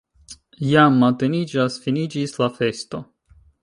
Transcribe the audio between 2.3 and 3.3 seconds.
la festo!